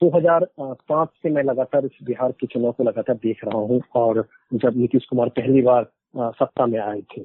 [0.00, 4.76] 2005 से मैं लगातार इस बिहार के चुनाव को लगातार देख रहा हूँ और जब
[4.76, 7.24] नीतीश कुमार पहली बार सत्ता में आए थे।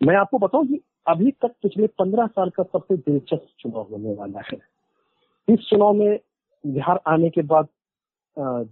[0.00, 4.40] मैं आपको बताऊँ कि अभी तक पिछले पंद्रह साल का सबसे दिलचस्प चुनाव होने वाला
[4.52, 4.58] है।
[5.48, 6.18] इस चुनाव में
[6.64, 7.68] बिहार आने के बाद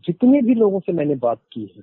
[0.06, 1.82] जितने भी लोगों से मैंने बात की है,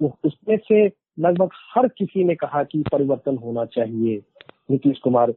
[0.00, 0.84] वो उसमें से
[1.18, 4.20] लगभग हर किसी ने कहा कि परिवर्तन होना चाहिए।
[4.70, 5.32] नीतीश कुमार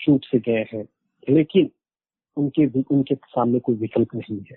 [0.00, 0.84] चूट से गए हैं।
[1.28, 1.70] लेकिन
[2.36, 4.56] उनके उनके सामने कोई विकल्प नहीं है।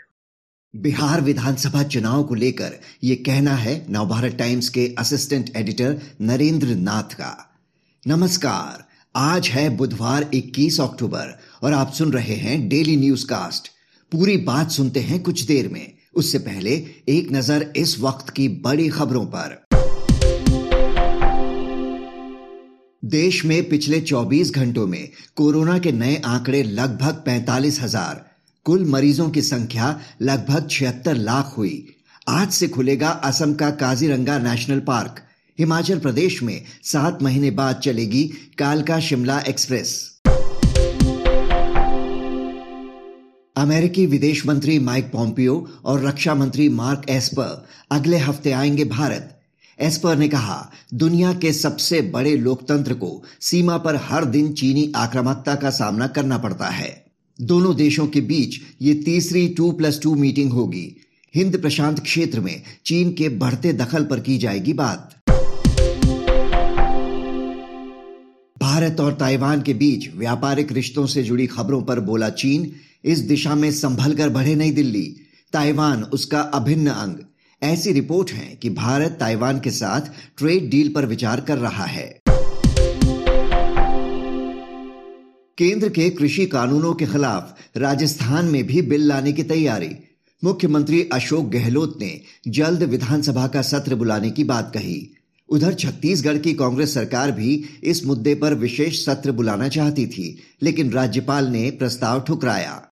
[0.75, 2.71] बिहार विधानसभा चुनाव को लेकर
[3.03, 7.31] ये कहना है नवभारत टाइम्स के असिस्टेंट एडिटर नरेंद्र नाथ का।
[8.07, 8.83] नमस्कार,
[9.15, 13.71] आज है बुधवार 21 अक्टूबर और आप सुन रहे हैं डेली न्यूज़ कास्ट
[14.11, 16.71] पूरी बात सुनते हैं कुछ देर में। उससे पहले
[17.09, 19.68] एक नज़र इस वक्त की बड़ी खबरों पर।
[23.05, 28.25] देश में पिछले 24 घंटों में कोरोना के नए आंकड़े लगभग पैंतालीस हज़ार।
[28.65, 31.95] कुल मरीजों की संख्या लगभग छिहत्तर लाख हुई।
[32.27, 35.23] आज से खुलेगा असम का काजीरंगा नेशनल पार्क।
[35.59, 38.23] हिमाचल प्रदेश में सात महीने बाद चलेगी
[38.57, 40.19] कालका शिमला एक्सप्रेस।
[43.55, 49.38] अमेरिकी विदेश मंत्री माइक पॉम्पियो और रक्षा मंत्री मार्क एस्पर अगले हफ़्ते आएँगे भारत।
[49.81, 55.55] एस्पर ने कहा, दुनिया के सबसे बड़े लोकतंत्र को सीमा पर हर दिन चीनी आक्रामकता
[55.55, 57.05] का सामना करना पड़ता है।
[57.41, 61.01] दोनों देशों के बीच ये तीसरी टू प्लस टू मीटिंग होगी।
[61.35, 65.15] हिंद प्रशांत क्षेत्र में चीन के बढ़ते दखल पर की जाएगी बात।
[68.61, 72.71] भारत और ताइवान के बीच व्यापारिक रिश्तों से जुड़ी खबरों पर बोला चीन,
[73.05, 75.15] इस दिशा में संभल कर बढ़े नई दिल्ली।
[75.53, 77.15] ताइवान, उसका अभिन्न अंग।
[77.63, 80.01] ऐसी रिपोर्ट है कि भारत ताइवान के साथ
[80.37, 82.19] ट्रेड डील पर विचार कर रहा है।
[85.57, 89.95] केंद्र के कृषि कानूनों के खिलाफ राजस्थान में भी बिल लाने की तैयारी।
[90.43, 95.13] मुख्यमंत्री अशोक गहलोत ने जल्द विधानसभा का सत्र बुलाने की बात कही।
[95.49, 100.91] उधर छत्तीसगढ़ की कांग्रेस सरकार भी इस मुद्दे पर विशेष सत्र बुलाना चाहती थी, लेकिन
[100.91, 102.88] राज्यपाल ने प्रस्ताव ठुकराया।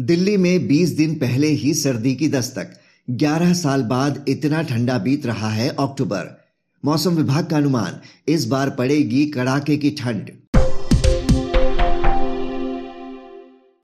[0.00, 2.70] दिल्ली में 20 दिन पहले ही सर्दी की दस्तक।
[3.10, 6.44] 11 साल बाद इतना ठंडा बीत रहा है अक्टूबर।
[6.84, 10.30] मौसम विभाग का अनुमान, इस बार पड़ेगी कड़ाके की ठंड।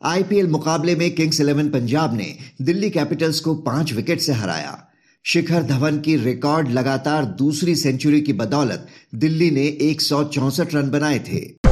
[0.05, 4.89] आईपीएल मुकाबले में किंग्स इलेवन पंजाब ने दिल्ली कैपिटल्स को पाँच विकेट से हराया।
[5.25, 10.01] शिखर धवन की रिकॉर्ड लगातार दूसरी सेंचुरी की बदौलत दिल्ली ने एक
[10.75, 11.66] रन बनाए थे।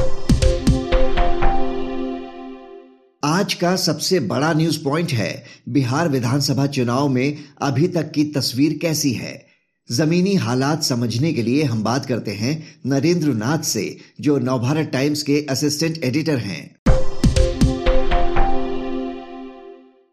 [3.27, 8.79] आज का सबसे बड़ा न्यूज़ पॉइंट है, बिहार विधानसभा चुनाव में अभी तक की तस्वीर
[8.83, 9.47] कैसी है?
[9.93, 15.23] जमीनी हालात समझने के लिए हम बात करते हैं नरेंद्र नाथ से, जो नवभारत टाइम्स
[15.23, 16.77] के असिस्टेंट एडिटर हैं।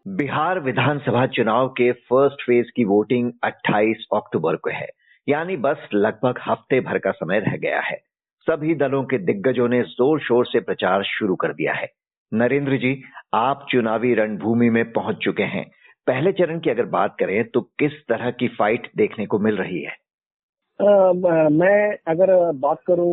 [0.08, 4.88] बिहार विधानसभा चुनाव के फ़र्स्ट फ़ेज़ की वोटिंग 28 अक्टूबर को है।
[5.28, 7.96] यानी बस लगभग हफ़्ते भर का समय रह गया है।
[8.50, 12.01] सभी दलों के दिग्गजों ने ज़ोर शोर से प्रचार शुरू कर दिया है।
[12.34, 13.02] नरेंद्र जी
[13.34, 15.70] आप चुनावी रणभूमि में पहुँच चुके हैं।
[16.06, 19.82] पहले चरण की अगर बात करें तो किस तरह की फाइट देखने को मिल रही
[19.82, 19.92] है?
[20.80, 21.12] आ,
[21.48, 23.12] मैं अगर बात करूँ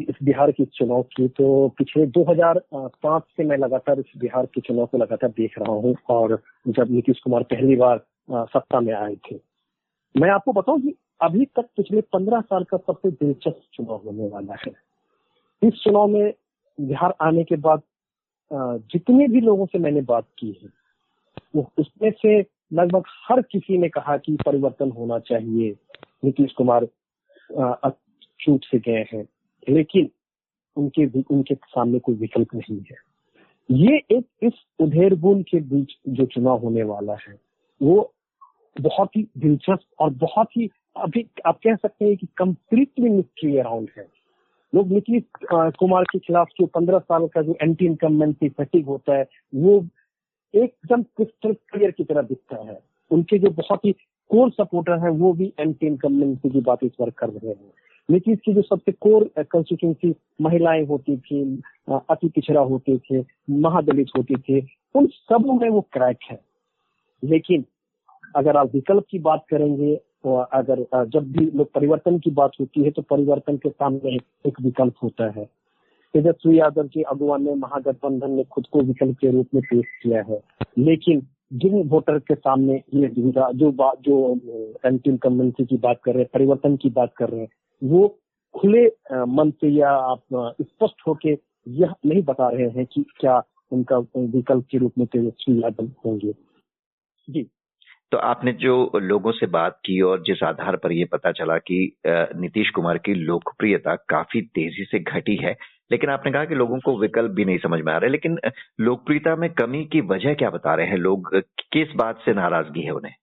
[0.00, 4.86] इस बिहार के चुनाव की तो पिछले 2005 से मैं लगातार इस बिहार के चुनाव
[4.86, 8.00] को लगातार देख रहा हूँ और जब नीतीश कुमार पहली बार
[8.30, 9.36] सत्ता में आए थे।
[10.16, 14.54] मैं आपको बताऊँ कि अभी तक पिछले 15 साल का सबसे दिलचस्प चुनाव होने वाला
[14.66, 14.72] है।
[15.62, 16.32] इस चुनाव में
[16.80, 17.82] बिहार आने के बाद
[18.54, 20.68] जितने भी लोगों से मैंने बात की है
[21.56, 22.38] उसमें से
[22.72, 25.74] लगभग हर किसी ने कहा कि परिवर्तन होना चाहिए।
[26.24, 26.86] नीतीश कुमार
[28.40, 29.24] चूट से गए हैं,
[29.68, 30.08] लेकिन
[30.76, 32.96] उनके उनके सामने कोई विकल्प नहीं है।
[33.70, 37.38] ये एक इस उधेर बुन के बीच जो चुनाव होने वाला है,
[37.80, 38.12] वो
[38.80, 43.88] बहुत ही दिलचस्प और बहुत ही अभी आप कह सकते हैं कि कंप्लीटली मिस्ट्री अराउंड
[43.98, 44.06] है।
[44.74, 45.22] लोग नीतीश
[45.52, 49.86] कुमार के खिलाफ जो पंद्रह साल का जो एंटी इनकमेंसी फैटिक होता है, वो
[50.54, 53.92] एकदम क्रिस्टल क्लियर की तरह दिखता है। उनके जो बहुत ही
[54.28, 57.72] कोर सपोर्टर हैं, वो भी एंटी इनकमेंसी की बात इस बार कर रहे हैं।
[58.10, 64.34] नीतीश की जो सबसे कोर कंस्टिट्यूंसी महिलाएँ होती थी अति पिछड़ा होते थे, महादलित होते
[64.34, 66.40] थे, उन सब में वो क्रैक है।
[67.24, 67.64] लेकिन
[68.36, 72.90] अगर आप विकल्प की बात करेंगे अगर जब भी लोग परिवर्तन की बात होती है
[72.90, 74.16] तो परिवर्तन के सामने
[74.46, 75.44] एक विकल्प होता है।
[76.14, 80.22] तेजस्वी यादव के अगुवा ने महागठबंधन ने खुद को विकल्प के रूप में पेश किया
[80.22, 80.40] है।
[80.78, 84.34] लेकिन जिन वोटर के सामने ये दुविधा जो बात जो
[84.84, 87.48] एंटी इनकम्बेंसी की बात कर रहे हैं, परिवर्तन की बात कर रहे हैं,
[87.84, 88.18] वो
[88.54, 90.22] खुले मन से या आप
[90.60, 91.38] स्पष्ट होके
[91.68, 93.42] यह नहीं बता रहे हैं कि क्या
[93.72, 96.32] उनका विकल्प के रूप में तेजस्वी यादव होंगे।
[97.30, 97.46] जी।
[98.12, 101.76] तो आपने जो लोगों से बात की और जिस आधार पर यह पता चला कि
[102.06, 105.56] नीतीश कुमार की लोकप्रियता काफ़ी तेज़ी से घटी है,
[105.92, 108.38] लेकिन आपने कहा कि लोगों को विकल्प भी नहीं समझ में आ रहे, लेकिन
[108.80, 111.36] लोकप्रियता में कमी की वजह क्या बता रहे हैं लोग?
[111.72, 113.14] किस बात से नाराज़गी है उन्हें?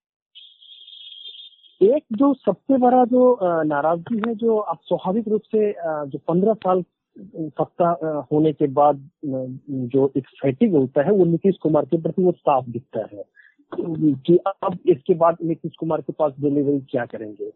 [1.82, 6.84] एक जो सबसे बड़ा जो नाराज़गी है, जो अब स्वाभाविक रूप से जो पंद्रह साल
[7.18, 12.32] सत्ता होने के बाद जो एक फैटिंग होता है, वो नीतीश कुमार के प्रति वो
[12.32, 13.24] साफ़ दिखता है।
[13.76, 17.52] कि अब इसके बाद नीतीश कुमार के पास डिलीवरी क्या करेंगे?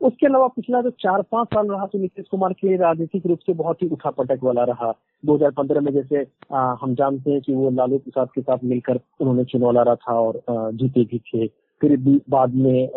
[0.00, 3.38] उसके अलावा पिछला जो चार पाँच साल रहा तो नीतीश कुमार के लिए राजनीतिक रूप
[3.38, 4.92] से बहुत ही उठा पटक वाला रहा।
[5.24, 9.44] 2015 में जैसे आ, हम जानते हैं कि वो लालू प्रसाद के साथ मिलकर उन्होंने
[9.44, 11.46] चुनाव लड़ा था और जीते भी थे।
[11.80, 11.96] फिर
[12.30, 12.88] बाद में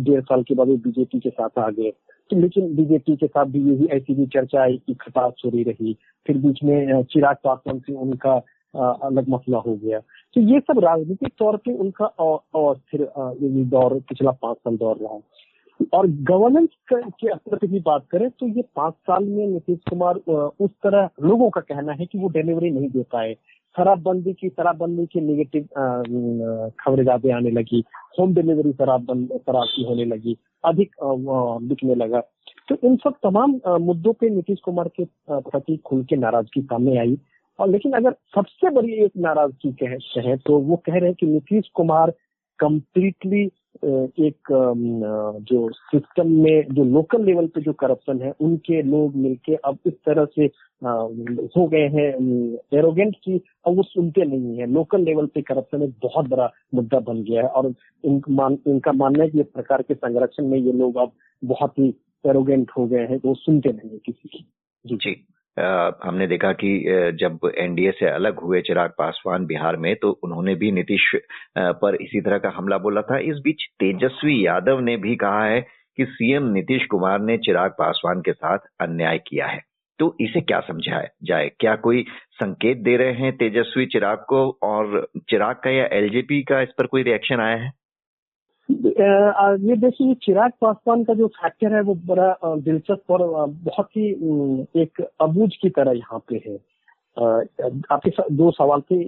[0.00, 1.90] डेढ़ साल के बाद वो बीजेपी के साथ आ गए।
[2.30, 5.96] तो लेकिन बीजेपी के साथ भी यही ऐसी भी चर्चा आई कि खटास छोड़ी रही।
[6.26, 8.38] फिर बीच में चिराग पासवान से उनका
[8.74, 9.98] अलग मसला हो गया।
[10.36, 15.20] तो ये सब राजनीतिक तौर पे उनका और फिर दौर, पिछला पाँच साल दौर रहा।
[15.92, 20.16] और गवर्नेंस के स्तर भी बात करें तो ये पाँच साल में नीतीश कुमार
[20.60, 23.34] उस तरह लोगों का कहना है कि वो डिलीवरी नहीं दे पाए।
[23.76, 25.62] शराबबंदी की शराबबंदी की निगेटिव
[26.80, 27.82] खबरें ज़्यादा आने लगी।
[28.18, 32.20] होम डिलीवरी शराब शराब की होने लगी। अधिक बिकने लगा।
[32.68, 37.18] तो इन सब तमाम मुद्दों पे नीतीश कुमार के प्रति खुल के नाराज़गी सामने आई।
[37.58, 41.26] और लेकिन अगर सबसे बड़ी एक नाराज़गी कह कहे तो वो कह रहे हैं कि
[41.26, 42.10] नीतीश कुमार
[42.58, 43.50] कंप्लीटली
[43.84, 44.48] एक
[45.48, 49.92] जो सिस्टम में जो लोकल लेवल पे जो करप्शन है उनके लोग मिलके अब इस
[49.92, 50.44] तरह से
[51.56, 52.08] हो गए हैं
[52.78, 56.98] एरोगेंट की अब वो सुनते नहीं है। लोकल लेवल पे करप्शन एक बहुत बड़ा मुद्दा
[56.98, 57.74] बन गया है और
[58.04, 61.12] इन मान, इनका मानना है कि इस प्रकार के संरक्षण में ये लोग अब
[61.44, 61.88] बहुत ही
[62.26, 64.46] एरोगेंट हो गए हैं वो सुनते नहीं है किसी की।
[64.86, 65.10] जी। जी।
[66.04, 66.70] हमने देखा कि
[67.20, 71.10] जब एनडीए से अलग हुए चिराग पासवान बिहार में तो उन्होंने भी नीतीश
[71.58, 75.60] पर इसी तरह का हमला बोला था। इस बीच तेजस्वी यादव ने भी कहा है
[75.98, 79.62] कि सीएम नीतीश कुमार ने चिराग पासवान के साथ अन्याय किया है।
[79.98, 81.50] तो इसे क्या समझा जाए?
[81.60, 84.48] क्या कोई संकेत दे रहे हैं तेजस्वी चिराग को?
[84.62, 87.72] और चिराग का या एलजेपी का इस पर कोई रिएक्शन आया है?
[88.68, 93.22] ये देखिए चिराग पासवान का जो फैक्टर है वो बड़ा दिलचस्प और
[93.64, 94.08] बहुत ही
[94.82, 96.56] एक अबूझ की तरह यहाँ पे है
[97.16, 99.00] आपके दो सवाल थे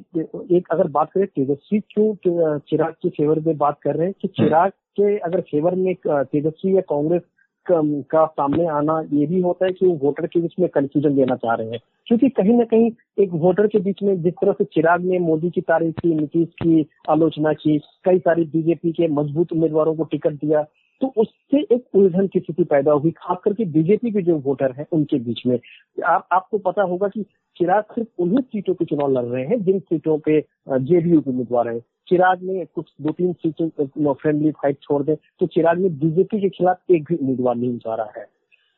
[0.57, 4.29] एक अगर बात करें तेजस्वी क्यों चिराग के फेवर में बात कर रहे हैं कि
[4.29, 7.23] हम्म। चिराग के अगर फेवर में तेजस्वी या कांग्रेस
[7.71, 11.37] का सामने आना ये भी होता है कि वो वोटर के बीच में कंफ्यूजन देना
[11.37, 14.65] चाह रहे हैं। क्योंकि कहीं ना कहीं एक वोटर के बीच में जिस तरह से
[14.65, 19.53] चिराग ने मोदी की तारीफ़ की, नीतीश की आलोचना की, कई सारी बीजेपी के मज़बूत
[19.53, 20.67] उम्मीदवारों को टिकट दिया
[21.01, 24.87] तो उससे एक उलझन की स्थिति पैदा हुई, खास करके बीजेपी के जो वोटर हैं
[24.93, 25.59] उनके बीच में।
[26.07, 27.23] आप, आपको पता होगा कि
[27.57, 30.41] चिराग सिर्फ़ उन्हीं सीटों पे चुनाव लड़ रहे हैं, जिन सीटों पे
[30.71, 35.47] जेडीयू के उम्मीदवार हैं। चिराग ने कुछ दो तीन सीटों फ्रेंडली फाइट छोड़ दे तो
[35.47, 38.25] चिराग ने बीजेपी के खिलाफ एक भी उम्मीदवार नहीं उतारा है।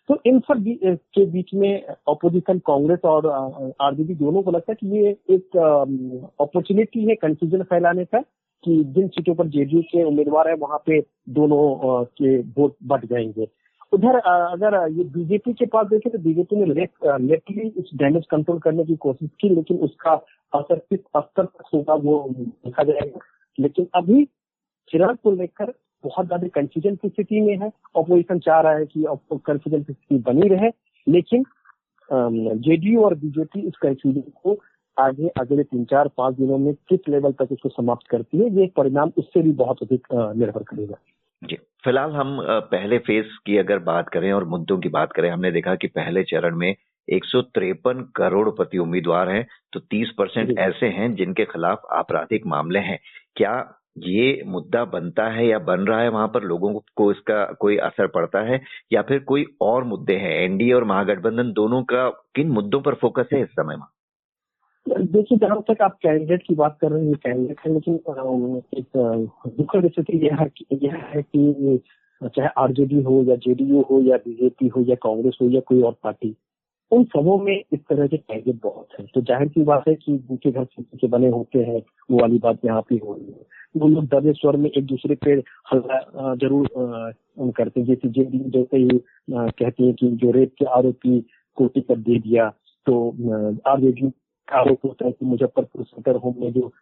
[0.09, 0.65] तो इन सब
[1.15, 3.27] के बीच में अपोजिशन कांग्रेस और
[3.81, 5.57] आरजेडी दोनों को लगता है कि ये एक
[6.41, 8.21] अपॉर्चुनिटी है कंफ्यूजन फैलाने का,
[8.65, 13.47] कि जिन सीटों पर जेडीयू के उम्मीदवार है, वहाँ पे दोनों के वोट बट जाएँगे।
[13.93, 18.85] उधर अगर ये बीजेपी के पास देखें तो बीजेपी ने लेटली इस डैमेज कंट्रोल करने
[18.85, 20.13] की कोशिश की, लेकिन उसका
[20.53, 23.21] असर किस स्तर तक होगा वो देखा जाएगा।
[23.59, 24.25] लेकिन अभी
[24.91, 25.73] चिराग को लेकर
[26.05, 30.19] बहुत ज़्यादा कंफ्यूजन की स्थिति में है। ऑपोजिशन चाह रहा है कि कंफ्यूजन की स्थिति
[30.23, 30.71] बनी रहे,
[31.07, 31.45] लेकिन
[32.09, 34.59] जेडीयू और बीजेपी इस कंफ्यूजन को
[34.97, 38.67] आगे, अगले तीन चार पाँच दिनों में किस लेवल तक इसको समाप्त करती है, ये
[38.77, 40.95] परिणाम उससे भी बहुत अधिक निर्भर करेगा।
[41.43, 42.37] जी। फ़िलहाल हम
[42.73, 46.23] पहले फ़ेज़ की अगर बात करें और मुद्दों की बात करें हमने देखा कि पहले
[46.25, 46.69] चरण में
[47.09, 47.25] एक
[48.17, 52.99] करोड़पति उम्मीदवार हैं तो 30 परसेंट ऐसे हैं जिनके खिलाफ आपराधिक मामले हैं।
[53.37, 53.55] क्या
[53.99, 58.07] ये मुद्दा बनता है या बन रहा है वहाँ पर लोगों को इसका कोई असर
[58.07, 58.61] पड़ता है?
[58.93, 60.33] या फिर कोई और मुद्दे हैं?
[60.41, 63.92] एनडीए और महागठबंधन दोनों का किन मुद्दों पर फोकस है इस समय में
[64.87, 67.95] देखिए, जहाँ तक आप कैंडिडेट की बात कर रहे हैं कैंडिडेट है, लेकिन
[68.75, 68.97] एक
[69.59, 71.81] दुखद स्थिति यह है कि, यह है कि
[72.21, 75.97] चाहे आरजेडी हो या जेडीयू हो या बीजेपी हो या कांग्रेस हो या कोई और
[76.03, 76.35] पार्टी,
[76.93, 80.17] उन सबों में इस तरह के कैंडिडेट बहुत है। तो ज़ाहिर सी बात है कि
[80.19, 80.65] जिनके घर
[80.97, 83.47] के बने होते हैं, वो वाली बात यहाँ पे हो रही है।
[83.77, 85.33] वो लोग दबे स्वर में एक दूसरे पे
[85.73, 86.69] हल्ला ज़रूर
[87.57, 88.89] करते हैं। जैसे जे जैसे ही
[89.31, 91.21] कहते हैं कि जो रेप के आरोपी
[91.59, 92.49] को टिकट दे दिया
[92.87, 93.09] तो
[93.71, 94.11] आरजेडी
[94.49, 96.73] आरोप होता है कि मुजफ्फरपुर सेंटर होम में जो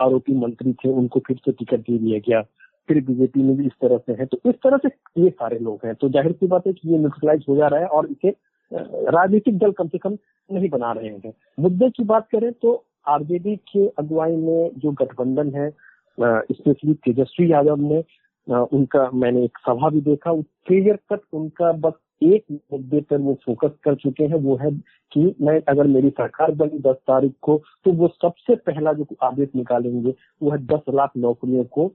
[0.00, 2.42] आरोपी मंत्री थे, उनको फिर से टिकट दे दिया गया।
[2.88, 4.88] फिर बीजेपी में भी इस तरह से है। तो इस तरह से
[5.22, 7.80] ये सारे लोग हैं। तो ज़ाहिर सी बात है कि ये न्यूट्रलाइज हो जा रहा
[7.80, 8.34] है और इसे
[8.72, 10.16] राजनीतिक दल कम से कम
[10.50, 12.72] नहीं बना रहे हैं। मुद्दे की बात करें तो
[13.08, 15.70] आरजेडी के अगुवाई में जो गठबंधन है
[16.18, 18.02] स्पेशली तेजस्वी यादव ने
[18.72, 20.34] उनका मैंने एक सभा भी देखा।
[20.66, 24.70] क्लियर कट उनका बस एक मुद्दे पर वो फोकस कर चुके हैं, वो है
[25.12, 29.48] कि मैं अगर मेरी सरकार बनी दस तारीख को तो वो सबसे पहला जो आदेश
[29.56, 31.90] निकालेंगे, वो है दस लाख नौकरियों को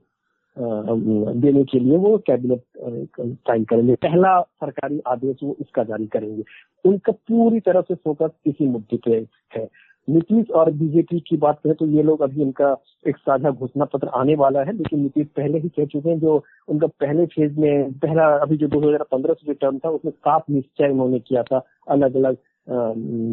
[0.56, 6.42] देने के लिए वो कैबिनेट साइन करेंगे। पहला सरकारी आदेश वो इसका जारी करेंगे।
[6.84, 9.66] उनका पूरी तरह से फोकस इसी मुद्दे पे है।
[10.08, 12.76] नीतीश और बीजेपी की बात करें तो ये लोग अभी इनका
[13.08, 16.42] एक साझा घोषणा पत्र आने वाला है, लेकिन नीतीश पहले ही कह चुके हैं जो
[16.68, 20.88] उनका पहले फ़ेज़ में, पहला अभी जो 2015 से जो टर्म था, उसमें सात निश्चय
[20.88, 22.36] उन्होंने किया था अलग अलग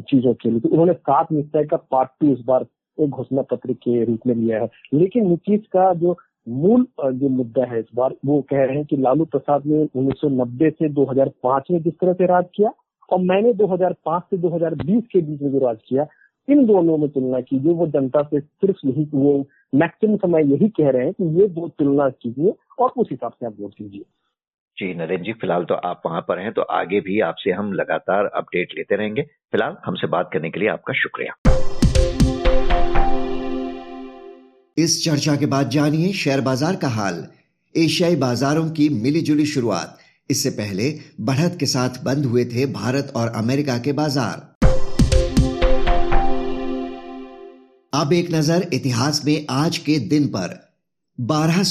[0.09, 2.65] चीज़ों के लिए। तो उन्होंने सात निश्चय का पार्ट टू इस बार
[2.97, 7.65] एक घोषणा पत्र के रूप में लिया है। लेकिन नीतीश का जो मूल जो मुद्दा
[7.65, 11.81] है इस बार, वो कह रहे हैं कि लालू प्रसाद ने 1990 से 2005 में
[11.81, 12.71] जिस तरह से राज किया,
[13.09, 16.05] और मैंने 2005 से 2020 के बीच में जो राज किया
[16.47, 19.33] इन दोनों में तुलना कीजिए वो जनता से सिर्फ़ यही वो
[19.75, 23.45] मैक्सिमम समय यही कह रहे हैं कि ये दो तुलना कीजिए और उस हिसाब से
[23.45, 24.01] आप वोट कीजिए।
[24.77, 28.25] जी नरेंद्र जी फ़िलहाल तो आप वहाँ पर हैं तो आगे भी आपसे हम लगातार
[28.35, 31.33] अपडेट लेते रहेंगे। फ़िलहाल हमसे बात करने के लिए आपका शुक्रिया।
[34.77, 37.25] इस चर्चा के बाद जानिए शेयर बाज़ार का हाल।
[37.75, 39.97] एशियाई बाजारों की मिलीजुली शुरुआत।
[40.29, 40.89] इससे पहले
[41.25, 44.49] बढ़त के साथ बंद हुए थे भारत और अमेरिका के बाज़ार।
[47.93, 50.73] अब एक नज़र इतिहास में आज के दिन पर।
[51.19, 51.63] बारह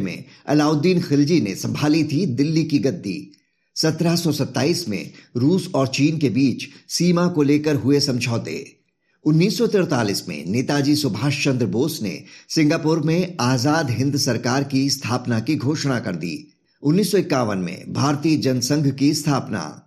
[0.00, 3.32] में अलाउद्दीन खिलजी ने संभाली थी दिल्ली की गद्दी।
[3.76, 8.76] 1727 में रूस और चीन के बीच सीमा को लेकर हुए समझौते।
[9.24, 15.56] 1943 में नेताजी सुभाष चंद्र बोस ने सिंगापुर में आज़ाद हिंद सरकार की स्थापना की
[15.56, 19.86] घोषणा कर दी। उन्नीस सौ इक्यावन में भारतीय जनसंघ की स्थापना।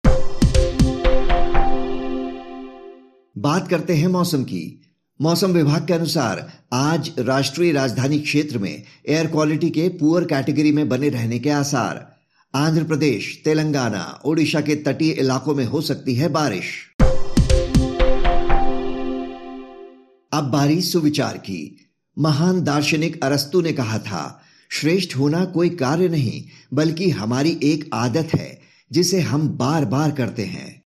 [3.38, 4.82] बात करते हैं मौसम की।
[5.22, 10.90] मौसम विभाग के अनुसार आज राष्ट्रीय राजधानी क्षेत्र में एयर क्वालिटी के पुअर कैटेगरी में
[10.90, 12.16] बने रहने के आसार।
[12.56, 16.66] आंध्र प्रदेश, तेलंगाना, ओडिशा के तटीय इलाकों में हो सकती है बारिश।
[20.34, 26.44] अब बारी सुविचार की। महान दार्शनिक अरस्तु ने कहा था, श्रेष्ठ होना कोई कार्य नहीं,
[26.74, 30.87] बल्कि हमारी एक आदत है, जिसे हम बार बार करते हैं।